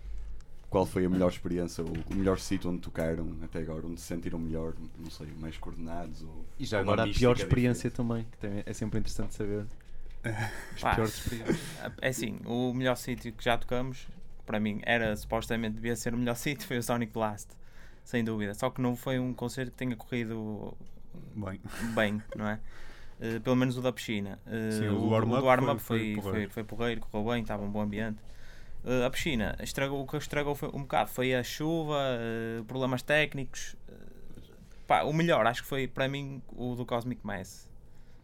qual 0.71 0.87
foi 0.87 1.05
a 1.05 1.09
melhor 1.09 1.29
experiência, 1.29 1.83
ou 1.83 1.91
o 2.09 2.15
melhor 2.15 2.39
sítio 2.39 2.67
onde 2.71 2.79
tocaram 2.81 3.37
até 3.43 3.59
agora, 3.59 3.85
onde 3.85 4.01
se 4.01 4.07
sentiram 4.07 4.39
melhor, 4.39 4.73
não 4.97 5.11
sei, 5.11 5.27
mais 5.39 5.55
coordenados? 5.57 6.23
Ou, 6.23 6.43
E 6.57 6.65
já 6.65 6.79
agora 6.79 7.03
a 7.03 7.07
pior 7.07 7.35
experiência 7.37 7.91
diferente? 7.91 7.95
também, 8.09 8.23
que 8.31 8.37
também 8.39 8.63
é 8.65 8.73
sempre 8.73 8.97
interessante 8.99 9.35
saber. 9.35 9.67
As 10.23 10.81
Pá, 10.81 10.95
piores 10.95 11.13
experiências. 11.15 11.59
É 12.01 12.07
assim, 12.07 12.39
o 12.45 12.73
melhor 12.73 12.95
sítio 12.95 13.33
que 13.33 13.43
já 13.43 13.57
tocamos, 13.57 14.07
para 14.45 14.59
mim, 14.59 14.81
era 14.83 15.15
supostamente 15.15 15.75
devia 15.75 15.95
ser 15.95 16.13
o 16.13 16.17
melhor 16.17 16.35
sítio, 16.37 16.67
foi 16.67 16.77
o 16.77 16.83
Sonic 16.83 17.11
Blast, 17.11 17.49
sem 18.03 18.23
dúvida. 18.23 18.53
Só 18.53 18.69
que 18.69 18.81
não 18.81 18.95
foi 18.95 19.19
um 19.19 19.33
concerto 19.33 19.71
que 19.71 19.77
tenha 19.77 19.95
corrido 19.95 20.75
Bem, 21.35 21.59
bem, 21.93 22.21
não 22.35 22.47
é? 22.47 22.59
Eh, 23.19 23.39
pelo 23.39 23.55
menos 23.55 23.77
o 23.77 23.81
da 23.81 23.91
piscina. 23.91 24.39
Eh, 24.47 24.71
Sim, 24.71 24.87
o 24.89 25.09
do 25.09 25.45
warm-up 25.45 25.79
foi- 25.81 26.13
foi, 26.13 26.13
foi 26.13 26.23
porreiro. 26.23 26.51
foi, 26.51 26.63
porreiro, 26.63 27.01
correu 27.01 27.31
bem, 27.31 27.41
estava 27.41 27.63
um 27.63 27.69
bom 27.69 27.81
ambiente. 27.81 28.19
Eh, 28.85 29.05
a 29.05 29.09
piscina, 29.09 29.55
estragou, 29.61 30.01
o 30.01 30.07
que 30.07 30.17
estragou 30.17 30.55
foi 30.55 30.69
um 30.69 30.81
bocado 30.81 31.09
foi 31.09 31.33
a 31.35 31.43
chuva, 31.43 31.99
problemas 32.67 33.01
técnicos. 33.01 33.75
Pá, 34.87 35.03
o 35.03 35.13
melhor, 35.13 35.45
acho 35.47 35.61
que 35.63 35.67
foi 35.69 35.87
para 35.87 36.07
mim 36.07 36.41
o 36.51 36.75
do 36.75 36.85
Cosmic 36.85 37.25
Mass. 37.25 37.69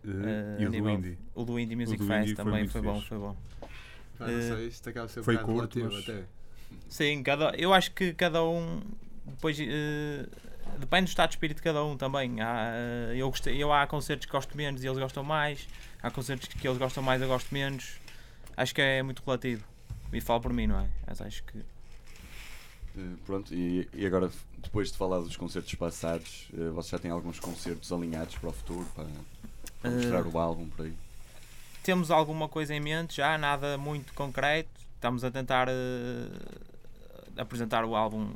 Eh, 0.05 0.55
Eh, 0.59 0.61
e 0.63 0.67
o 0.67 0.71
do 0.71 0.89
Indie. 0.89 1.17
O 1.35 1.43
do 1.43 1.59
Indie 1.59 1.75
Music 1.75 1.97
do 1.97 2.05
Fest 2.07 2.21
Indie 2.23 2.35
foi 2.35 2.45
também 2.45 2.59
muito 2.61 2.71
foi, 2.71 2.81
bom, 2.81 3.01
foi 3.01 3.17
bom. 3.17 3.35
Pá, 4.17 4.25
não 4.27 4.33
Eh, 4.33 4.41
sei, 4.41 4.67
isto 4.67 4.89
acaba 4.89 5.05
a 5.05 5.09
ser 5.09 5.19
um 5.19 5.23
foi 5.23 5.35
bocado 5.35 5.53
curto, 5.53 5.79
mas- 5.79 5.99
até. 6.09 6.23
Sim, 6.87 7.23
cada, 7.23 7.55
eu 7.55 7.73
acho 7.73 7.91
que 7.91 8.13
cada 8.13 8.43
um 8.43 8.81
depois 9.25 9.57
eh, 9.59 10.25
depende 10.79 11.05
do 11.05 11.09
estado 11.09 11.29
de 11.29 11.35
espírito 11.35 11.57
de 11.57 11.63
cada 11.63 11.83
um 11.83 11.95
também. 11.97 12.41
Há, 12.41 12.71
eh, 12.73 13.13
eu, 13.17 13.29
gostei, 13.29 13.61
eu 13.61 13.71
há 13.71 13.85
concertos 13.87 14.25
que 14.25 14.31
gosto 14.31 14.55
menos 14.57 14.83
e 14.83 14.87
eles 14.87 14.97
gostam 14.99 15.23
mais, 15.23 15.67
há 16.01 16.09
concertos 16.11 16.47
que 16.47 16.67
eles 16.67 16.77
gostam 16.77 17.01
mais 17.03 17.21
e 17.21 17.25
eu 17.25 17.27
gosto 17.27 17.53
menos. 17.53 17.99
Acho 18.57 18.73
que 18.75 18.81
é 18.81 19.01
muito 19.03 19.23
relativo. 19.25 19.63
E 20.11 20.19
falo 20.19 20.41
por 20.41 20.51
mim, 20.51 20.67
não 20.67 20.79
é? 20.79 20.87
Mas 21.07 21.21
acho 21.21 21.43
que 21.43 21.59
Eh, 22.97 23.15
pronto, 23.25 23.53
e, 23.53 23.87
e 23.93 24.05
agora, 24.05 24.31
depois 24.57 24.91
de 24.91 24.97
falar 24.97 25.19
dos 25.19 25.37
concertos 25.37 25.73
passados, 25.75 26.49
eh, 26.53 26.69
vocês 26.71 26.89
já 26.89 26.97
têm 26.99 27.11
alguns 27.11 27.39
concertos 27.39 27.91
alinhados 27.91 28.35
para 28.35 28.49
o 28.49 28.51
futuro, 28.53 28.85
para, 28.95 29.05
para 29.81 29.91
Eh, 29.91 29.95
mostrar 29.95 30.25
o 30.27 30.37
álbum 30.39 30.67
por 30.69 30.85
aí? 30.85 30.93
temos 31.83 32.11
alguma 32.11 32.47
coisa 32.47 32.73
em 32.75 32.79
mente 32.79 33.17
já, 33.17 33.37
nada 33.37 33.77
muito 33.77 34.13
concreto. 34.13 34.69
Estamos 34.95 35.23
a 35.23 35.31
tentar 35.31 35.67
eh, 35.69 36.29
apresentar 37.37 37.85
o 37.85 37.95
álbum 37.95 38.33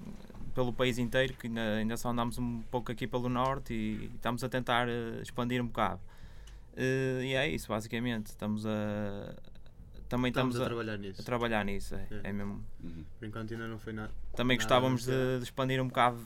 pelo 0.55 0.71
país 0.71 0.97
inteiro, 0.97 1.33
que 1.33 1.47
ainda, 1.47 1.61
ainda 1.75 1.97
só 1.97 2.09
andamos 2.09 2.37
um 2.37 2.61
pouco 2.71 2.91
aqui 2.91 3.05
pelo 3.07 3.27
norte 3.27 3.73
e 3.73 4.05
estamos 4.15 4.43
a 4.43 4.49
tentar 4.49 4.87
eh, 4.87 5.19
expandir 5.21 5.61
um 5.61 5.67
bocado. 5.67 5.99
E 6.75 7.33
é 7.35 7.47
isso, 7.47 7.67
basicamente. 7.67 8.27
Estamos 8.27 8.65
a. 8.65 9.35
Também 10.09 10.29
Estamos 10.29 10.55
estamos, 10.55 10.59
a 10.59 10.61
a, 10.61 10.65
trabalhar 10.65 10.97
nisso. 10.97 11.21
a 11.21 11.25
trabalhar 11.25 11.65
nisso, 11.65 11.95
é, 11.95 12.07
É. 12.23 12.29
é 12.29 12.33
mesmo. 12.33 12.63
Uhum. 12.83 13.03
Por 13.19 13.27
enquanto 13.27 13.53
ainda 13.53 13.67
não 13.67 13.77
foi 13.79 13.93
nada. 13.93 14.11
Também 14.35 14.57
Nada 14.57 14.63
gostávamos 14.67 15.05
de, 15.05 15.37
de 15.37 15.43
expandir 15.43 15.81
um 15.81 15.87
bocado, 15.87 16.17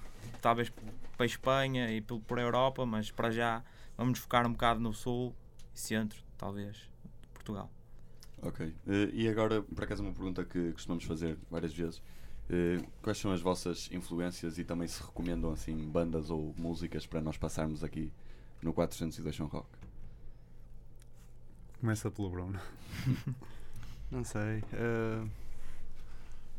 talvez 0.41 0.69
para 1.17 1.23
a 1.23 1.25
Espanha 1.25 1.91
e 1.91 1.99
pelo- 2.01 2.19
por 2.21 2.37
a 2.39 2.41
Europa, 2.41 2.85
mas 2.85 3.11
para 3.11 3.31
já 3.31 3.61
vamos 3.97 4.11
nos 4.11 4.19
focar 4.19 4.45
um 4.45 4.51
bocado 4.51 4.79
no 4.79 4.93
sul 4.93 5.35
e 5.75 5.79
centro, 5.79 6.21
talvez, 6.37 6.75
de 6.77 7.29
Portugal. 7.33 7.69
Ok. 8.41 8.73
Eh, 8.87 9.09
e 9.13 9.27
agora, 9.27 9.61
por 9.63 9.83
acaso, 9.83 10.03
uma 10.03 10.13
pergunta 10.13 10.45
que 10.45 10.71
costumamos 10.73 11.03
fazer 11.03 11.37
várias 11.49 11.73
vezes. 11.73 12.01
Eh, 12.49 12.77
quais 13.01 13.17
são 13.17 13.31
as 13.31 13.41
vossas 13.41 13.89
influências 13.91 14.57
e 14.57 14.63
também 14.63 14.87
se 14.87 15.01
recomendam 15.01 15.51
assim 15.51 15.75
bandas 15.89 16.29
ou 16.29 16.53
músicas 16.57 17.05
para 17.05 17.19
nós 17.21 17.37
passarmos 17.37 17.83
aqui 17.83 18.11
no 18.61 18.71
402 18.73 19.35
São 19.35 19.47
Rock? 19.47 19.67
Começa 21.79 22.09
pelo 22.09 22.29
Bruno. 22.29 22.59
Não 24.09 24.23
sei. 24.23 24.63
eh, 24.73 25.27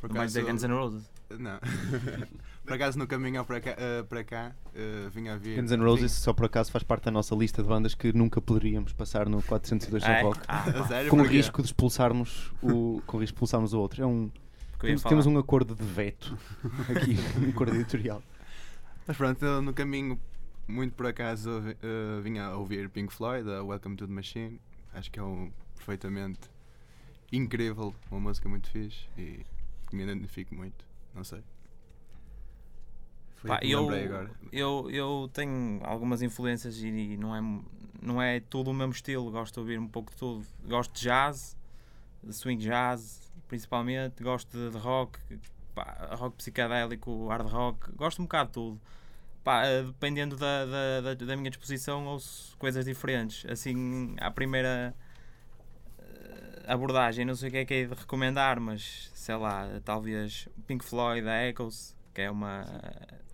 por 0.01 0.13
Vai 0.13 0.27
dizer 0.27 0.45
Guns 0.45 0.63
N' 0.63 0.73
Roses. 0.73 1.11
Não. 1.31 1.59
por 2.65 2.73
acaso 2.73 2.99
no 2.99 3.07
caminho 3.07 3.45
para 3.45 3.61
cá, 3.61 3.75
eh, 3.77 4.03
para 4.03 4.25
cá 4.25 4.53
eh, 4.75 5.09
vinha 5.13 5.35
a 5.35 5.37
vir. 5.37 5.61
Guns 5.61 5.71
N' 5.73 5.83
Roses, 5.85 6.13
só 6.13 6.33
por 6.33 6.47
acaso, 6.47 6.71
faz 6.73 6.83
parte 6.83 7.05
da 7.05 7.11
nossa 7.11 7.35
lista 7.35 7.63
de 7.63 7.69
bandas 7.69 7.95
que 7.95 8.13
nunca 8.13 8.41
poderíamos 8.41 8.93
passar 8.95 9.29
no 9.29 9.43
402 9.43 10.03
Ah, 10.05 10.11
é? 10.13 10.23
Rock. 10.23 10.41
Ah, 10.49 10.65
sério, 10.89 11.11
Com 11.11 11.19
o 11.21 11.23
risco 11.25 11.61
de 11.61 11.69
expulsarmos 11.69 12.51
o, 12.63 13.03
com 13.07 13.19
o 13.19 13.21
risco 13.21 13.35
de 13.35 13.37
expulsarmos 13.37 13.73
o 13.75 13.81
outro. 13.81 14.03
É 14.03 14.07
um, 14.07 14.31
temos, 14.81 15.03
temos 15.03 15.27
um 15.27 15.37
acordo 15.39 15.75
de 15.75 15.85
veto 15.85 16.37
aqui, 16.89 17.17
um 17.45 17.51
acordo 17.51 17.75
editorial. 17.75 18.23
Mas 19.07 19.17
pronto, 19.17 19.45
no 19.63 19.75
caminho, 19.75 20.19
muito 20.67 20.95
por 20.95 21.07
acaso, 21.07 21.61
vi- 21.61 21.77
eh, 21.83 22.21
vinha 22.23 22.45
a 22.47 22.57
ouvir 22.57 22.89
Pink 22.89 23.13
Floyd, 23.13 23.49
a 23.51 23.63
Welcome 23.63 23.97
to 23.97 24.07
the 24.07 24.13
Machine. 24.13 24.59
Acho 24.95 25.11
que 25.11 25.19
é 25.19 25.23
um 25.23 25.51
perfeitamente 25.77 26.41
incrível, 27.31 27.95
uma 28.11 28.21
música 28.21 28.49
muito 28.49 28.71
fixe 28.71 29.05
e 29.19 29.41
me 29.93 30.03
identifico 30.05 30.55
muito. 30.55 30.88
Não 31.19 31.25
sei. 31.25 31.43
Pá, 33.45 33.59
eu, 33.63 33.91
eu, 34.53 34.91
eu 34.91 35.31
tenho 35.33 35.81
algumas 35.85 36.23
influências 36.23 36.81
e 36.81 37.17
não 37.17 37.35
é, 37.35 37.63
não 38.01 38.23
é 38.23 38.41
tudo 38.41 38.71
o 38.71 38.75
mesmo 38.75 38.93
estilo. 38.93 39.31
Gosto 39.31 39.55
de 39.55 39.61
ouvir 39.61 39.79
um 39.81 39.89
pouco 39.89 40.13
de 40.13 40.17
tudo. 40.17 40.47
Gosto 40.65 40.95
de 40.95 41.03
jazz, 41.03 41.57
de 42.23 42.33
swing 42.33 42.63
jazz, 42.63 43.33
principalmente. 43.49 44.23
Gosto 44.23 44.71
de, 44.71 44.79
rock, 44.79 45.19
pá, 45.75 46.15
rock 46.17 46.37
psicadélico, 46.37 47.27
hard 47.27 47.49
rock. 47.49 47.93
Gosto 47.93 48.21
um 48.21 48.25
bocado 48.25 48.49
de 48.49 48.55
tudo. 48.55 48.81
Pá, 49.43 49.67
eh, 49.67 49.83
dependendo 49.83 50.37
da, 50.37 50.67
da, 50.67 51.01
da, 51.01 51.15
da 51.15 51.37
minha 51.37 51.51
disposição, 51.51 52.07
ouço 52.07 52.57
coisas 52.59 52.85
diferentes. 52.85 53.45
Assim, 53.51 54.15
à 54.21 54.31
primeira 54.31 54.95
abordagem, 56.73 57.25
não 57.25 57.35
sei 57.35 57.49
o 57.49 57.53
que 57.53 57.59
é 57.59 57.65
que 57.65 57.75
é 57.75 57.85
de 57.87 57.95
recomendar, 57.95 58.61
mas 58.61 59.11
sei 59.15 59.37
lá, 59.37 59.81
talvez 59.85 60.49
Pink 60.67 60.85
Floyd, 60.85 61.27
a 61.29 61.49
Echoes, 61.49 61.97
que 62.15 62.23
é 62.23 62.31
uma 62.31 62.65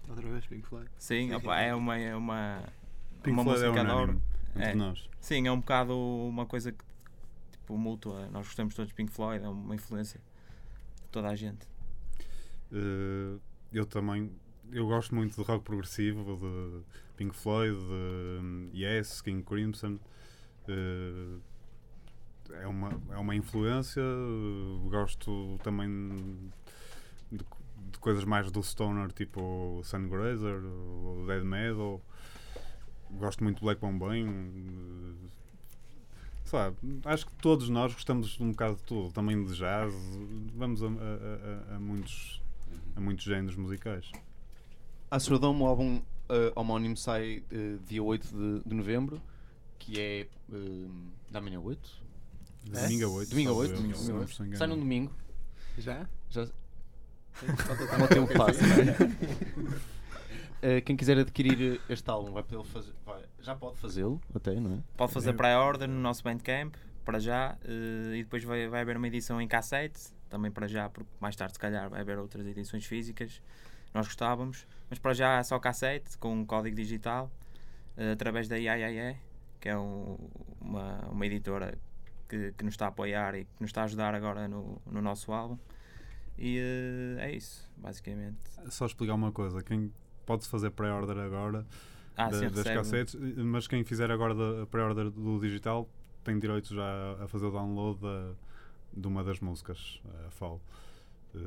Outra 0.08 0.28
vez 0.28 0.46
Pink 0.46 0.66
Floyd. 0.66 0.88
Sim, 0.98 1.32
opa, 1.34 1.58
é 1.58 1.74
uma, 1.74 1.96
é 1.98 2.14
uma, 2.14 2.62
Pink 3.22 3.32
uma 3.32 3.42
Floyd 3.44 3.62
é 3.64 3.68
música 3.68 3.80
adoro. 3.80 4.02
unânime 4.02 4.22
entre 4.56 4.68
É. 4.70 4.74
nós. 4.74 5.08
Sim, 5.20 5.46
é 5.46 5.52
um 5.52 5.60
bocado 5.60 5.96
uma 5.96 6.46
coisa 6.46 6.70
que, 6.72 6.84
tipo, 7.52 7.76
mútua. 7.78 8.26
Nós 8.30 8.46
gostamos 8.46 8.74
todos 8.74 8.88
de 8.90 8.94
Pink 8.94 9.10
Floyd, 9.12 9.44
é 9.44 9.48
uma 9.48 9.74
influência 9.74 10.20
de 11.02 11.08
toda 11.10 11.28
a 11.28 11.34
gente. 11.34 11.66
Eh, 12.72 13.38
eu 13.72 13.86
também 13.86 14.30
eu 14.72 14.86
gosto 14.86 15.14
muito 15.14 15.36
de 15.36 15.42
rock 15.46 15.64
progressivo, 15.64 16.36
de 16.36 16.82
Pink 17.16 17.34
Floyd, 17.34 17.76
de 17.76 17.84
hum, 18.42 18.70
Yes, 18.74 19.20
King 19.22 19.42
Crimson. 19.42 19.98
Eh, 20.68 21.38
é, 22.52 22.66
uma, 22.66 22.90
é 23.10 23.16
uma 23.18 23.34
influência. 23.34 24.02
Gosto 24.90 25.58
também 25.62 25.88
de, 27.30 27.38
de 27.92 27.98
coisas 27.98 28.24
mais 28.24 28.50
do 28.50 28.62
Stoner, 28.62 29.10
tipo 29.12 29.80
Sungrazer, 29.84 30.60
Dead 31.26 31.42
Metal. 31.44 32.00
Gosto 33.12 33.44
muito 33.44 33.56
de 33.58 33.62
Black 33.64 33.80
Bombay. 33.80 34.24
lá, 36.52 36.72
acho 37.06 37.26
que 37.26 37.32
todos 37.36 37.68
nós 37.68 37.92
gostamos 37.94 38.38
um 38.40 38.50
bocado 38.50 38.76
de 38.76 38.82
tudo, 38.84 39.12
também 39.12 39.42
de 39.44 39.54
jazz. 39.56 39.92
Vamos 40.54 40.82
a, 40.82 40.86
a- 40.86 41.72
a- 41.72 41.76
a 41.76 41.80
muitos 41.80 42.42
a 42.96 43.00
muitos 43.00 43.24
géneros 43.24 43.56
musicais. 43.56 44.10
Astrodome, 45.10 45.60
o 45.62 45.66
álbum 45.66 46.00
eh, 46.28 46.52
homónimo, 46.54 46.96
sai 46.96 47.42
eh, 47.50 47.76
dia 47.86 48.02
8 48.02 48.26
de, 48.28 48.68
de 48.68 48.74
novembro, 48.74 49.20
que 49.78 50.00
é 50.00 50.20
eh, 50.52 50.88
da 51.30 51.40
manhã 51.40 51.58
8? 51.60 52.03
É? 52.72 52.82
Domingo 52.82 53.04
a 53.04 53.08
8. 53.08 53.30
Domingo 53.30 53.50
a 53.50 53.52
salvo 53.54 53.60
8? 53.60 53.72
erro, 53.72 53.82
Domingo 53.82 54.08
não 54.12 54.18
8. 54.20 54.30
estou 54.30 54.46
enganado. 54.46 54.58
Sai 54.58 54.68
num 54.68 54.78
domingo. 54.78 55.12
Já? 55.78 56.06
Já... 56.30 56.42
O 56.42 58.08
tempo 58.08 58.32
passa, 58.38 58.62
não 58.66 58.76
é? 58.76 59.74
Eh, 60.66 60.80
quem 60.80 60.96
quiser 60.96 61.18
adquirir 61.18 61.78
este 61.90 62.08
álbum 62.08 62.32
vai 62.32 62.42
poder 62.42 62.64
fazer, 62.64 62.94
vai- 63.04 63.22
já 63.42 63.54
pode 63.54 63.76
fazê-lo, 63.76 64.18
até, 64.34 64.58
não 64.58 64.76
é? 64.76 64.78
Pode 64.96 65.12
fazer 65.12 65.34
pré-order 65.34 65.86
no 65.86 66.00
nosso 66.00 66.22
Bandcamp, 66.22 66.74
para 67.04 67.18
já, 67.18 67.58
eh, 67.66 68.16
e 68.16 68.22
depois 68.22 68.42
vai, 68.44 68.66
vai 68.66 68.80
haver 68.80 68.96
uma 68.96 69.06
edição 69.06 69.38
em 69.42 69.46
cassete, 69.46 70.00
também 70.30 70.50
para 70.50 70.66
já, 70.66 70.88
porque 70.88 71.10
mais 71.20 71.36
tarde, 71.36 71.52
se 71.52 71.58
calhar, 71.58 71.90
vai 71.90 72.00
haver 72.00 72.16
outras 72.18 72.46
edições 72.46 72.86
físicas. 72.86 73.42
Nós 73.92 74.06
gostávamos, 74.06 74.66
mas 74.88 74.98
para 74.98 75.12
já 75.12 75.36
é 75.38 75.42
só 75.42 75.58
cassete, 75.58 76.16
com 76.16 76.32
um 76.32 76.46
código 76.46 76.74
digital, 76.74 77.30
eh, 77.98 78.12
através 78.12 78.48
da 78.48 78.56
IAIE, 78.58 79.18
que 79.60 79.68
é 79.68 79.76
um- 79.76 80.16
uma, 80.62 81.00
uma 81.10 81.26
editora 81.26 81.76
que, 82.28 82.52
que 82.52 82.64
nos 82.64 82.74
está 82.74 82.86
a 82.86 82.88
apoiar 82.88 83.34
e 83.34 83.44
que 83.44 83.50
nos 83.60 83.68
está 83.70 83.82
a 83.82 83.84
ajudar 83.84 84.14
agora 84.14 84.46
no, 84.48 84.80
no 84.86 85.00
nosso 85.02 85.32
álbum. 85.32 85.58
E 86.38 86.58
eh, 86.58 87.16
é 87.26 87.36
isso, 87.36 87.70
basicamente. 87.76 88.38
Só 88.68 88.86
explicar 88.86 89.14
uma 89.14 89.30
coisa: 89.32 89.62
quem 89.62 89.92
pode 90.26 90.46
fazer 90.48 90.70
pré-order 90.70 91.18
agora 91.18 91.66
Ah, 92.16 92.28
da- 92.30 92.38
sim, 92.38 92.44
das 92.46 92.56
recebe. 92.58 92.74
cassetes, 92.76 93.14
mas 93.36 93.66
quem 93.68 93.84
fizer 93.84 94.10
agora 94.10 94.34
da 94.34 94.66
pré-order 94.66 95.10
do 95.10 95.38
digital 95.40 95.88
tem 96.24 96.38
direito 96.38 96.74
já 96.74 97.16
a 97.22 97.28
fazer 97.28 97.46
o 97.46 97.50
download 97.50 98.00
da- 98.00 98.32
de 98.96 99.06
uma 99.06 99.22
das 99.24 99.40
músicas, 99.40 100.00
a 100.26 100.30
Fall. 100.30 100.60
Eh, 101.34 101.38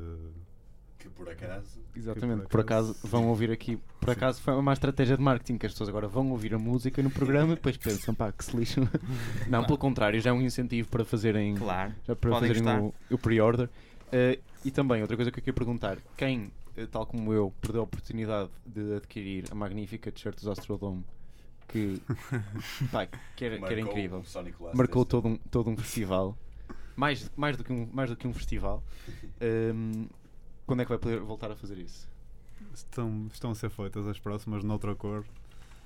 Que 0.98 1.08
por 1.10 1.28
acaso. 1.28 1.78
Exatamente, 1.94 2.42
por 2.42 2.48
por 2.48 2.60
acaso- 2.60 2.96
vão 3.04 3.28
ouvir 3.28 3.50
aqui. 3.50 3.78
Por 4.00 4.10
acaso 4.10 4.40
foi 4.42 4.54
uma 4.54 4.72
estratégia 4.72 5.16
de 5.16 5.22
marketing 5.22 5.56
que 5.58 5.66
as 5.66 5.72
pessoas 5.72 5.88
agora 5.88 6.08
vão 6.08 6.30
ouvir 6.30 6.54
a 6.54 6.58
música 6.58 7.02
no 7.02 7.10
programa 7.10 7.52
e 7.52 7.56
depois 7.56 7.76
pensam, 7.76 8.14
pá, 8.14 8.32
que 8.32 8.44
se 8.44 8.56
lixo. 8.56 8.80
Não, 9.48 9.64
pelo 9.64 9.78
contrário, 9.78 10.20
já 10.20 10.30
é 10.30 10.32
um 10.32 10.42
incentivo 10.42 10.88
para 10.88 11.04
fazerem, 11.04 11.54
Claro. 11.54 11.94
já 12.06 12.16
para 12.16 12.30
Podem 12.30 12.48
fazerem 12.48 12.62
gostar. 12.64 12.82
o, 13.10 13.14
o 13.14 13.18
pre-order. 13.18 13.68
Eh, 14.10 14.40
e 14.64 14.70
também, 14.70 15.00
outra 15.02 15.16
coisa 15.16 15.30
que 15.30 15.38
eu 15.38 15.42
queria 15.42 15.54
perguntar: 15.54 15.98
quem, 16.16 16.50
eh, 16.76 16.86
tal 16.86 17.06
como 17.06 17.32
eu, 17.32 17.52
perdeu 17.60 17.82
a 17.82 17.84
oportunidade 17.84 18.50
de 18.66 18.94
adquirir 18.96 19.44
a 19.50 19.54
magnífica 19.54 20.10
t-shirt 20.10 20.34
dos 20.36 20.48
Astrodome, 20.48 21.04
que, 21.68 22.00
pá, 22.90 23.06
que, 23.36 23.44
era, 23.44 23.58
que 23.58 23.64
era 23.72 23.80
incrível, 23.80 24.24
marcou 24.74 25.04
todo 25.04 25.28
um, 25.28 25.36
todo 25.50 25.68
um 25.70 25.76
festival, 25.76 26.36
mais, 26.96 27.30
mais, 27.36 27.56
do 27.56 27.62
que 27.62 27.72
um, 27.72 27.88
mais 27.92 28.08
do 28.10 28.16
que 28.16 28.26
um 28.26 28.32
festival. 28.32 28.82
Ehm, 29.40 30.06
quando 30.68 30.80
é 30.82 30.84
que 30.84 30.90
vai 30.90 30.98
poder 30.98 31.18
voltar 31.20 31.50
a 31.50 31.56
fazer 31.56 31.78
isso? 31.78 32.06
Estão, 32.74 33.26
estão 33.32 33.50
a 33.50 33.54
ser 33.54 33.70
feitas 33.70 34.06
as 34.06 34.18
próximas 34.20 34.62
noutra 34.62 34.94
cor. 34.94 35.24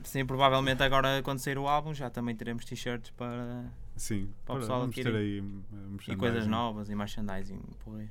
Sim, 0.03 0.27
provavelmente 0.27 0.83
agora 0.83 1.23
quando 1.23 1.39
sair 1.39 1.57
o 1.57 1.69
álbum 1.69 1.95
já 1.95 2.11
também 2.11 2.35
teremos 2.35 2.65
t-shirts 2.65 3.11
para. 3.17 3.65
Sim, 3.97 4.29
Para 4.45 4.57
o 4.57 4.59
pessoal 4.59 4.83
adquirir. 4.83 5.15
aí 5.15 5.39
eh, 5.39 6.13
e 6.13 6.17
coisas 6.17 6.47
novas 6.47 6.91
e 6.91 6.95
merchandising 6.95 7.61
por 7.85 7.97
aí. 8.01 8.09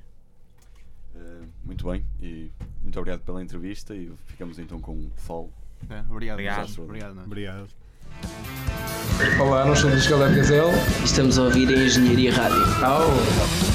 Eh, 1.14 1.42
muito 1.62 1.86
bem, 1.90 2.04
e 2.22 2.50
muito 2.82 2.98
obrigado 2.98 3.20
pela 3.20 3.42
entrevista 3.42 3.94
e 3.94 4.10
ficamos 4.26 4.58
então 4.58 4.80
com 4.80 4.92
o 4.92 5.10
Fall. 5.16 5.50
É, 5.90 6.00
obrigado, 6.08 6.34
Obrigado. 6.36 6.82
Obrigado 6.82 7.14
Nuno. 7.14 7.26
Obrigado. 7.26 7.68
Olá, 9.40 9.66
nós 9.66 9.78
somos 9.78 9.98
os 9.98 10.06
Galera 10.06 10.34
Gazelle. 10.34 10.72
Estamos 11.04 11.38
a 11.38 11.42
ouvir 11.42 11.68
a 11.68 11.84
Engenharia 11.84 12.32
Rádio. 12.32 12.84
Au! 12.84 13.71